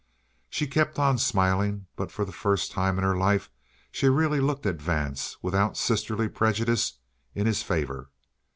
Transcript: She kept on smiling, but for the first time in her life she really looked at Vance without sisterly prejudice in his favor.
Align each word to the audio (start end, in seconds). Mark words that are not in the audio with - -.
She 0.49 0.65
kept 0.65 0.97
on 0.97 1.19
smiling, 1.19 1.85
but 1.95 2.09
for 2.11 2.25
the 2.25 2.31
first 2.31 2.71
time 2.71 2.97
in 2.97 3.03
her 3.03 3.15
life 3.15 3.51
she 3.91 4.09
really 4.09 4.39
looked 4.39 4.65
at 4.65 4.81
Vance 4.81 5.37
without 5.43 5.77
sisterly 5.77 6.27
prejudice 6.27 6.93
in 7.35 7.45
his 7.45 7.61
favor. 7.61 8.09